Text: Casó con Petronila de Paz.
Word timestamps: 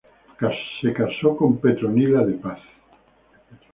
Casó 0.97 1.37
con 1.37 1.59
Petronila 1.59 2.25
de 2.25 2.33
Paz. 2.33 2.59